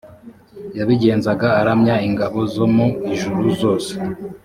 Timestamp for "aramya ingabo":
1.61-2.39